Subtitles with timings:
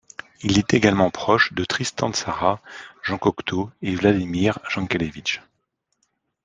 [0.41, 2.59] Il est également proche de Tristan Tzara,
[3.03, 5.41] Jean Cocteau et Vladimir Jankelevitch.